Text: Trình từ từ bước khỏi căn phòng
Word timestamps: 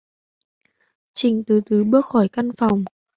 Trình 1.13 1.43
từ 1.47 1.61
từ 1.65 1.83
bước 1.83 2.05
khỏi 2.05 2.29
căn 2.29 2.51
phòng 2.57 2.83